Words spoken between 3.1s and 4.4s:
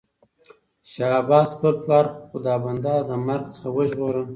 مرګ څخه وژغوره.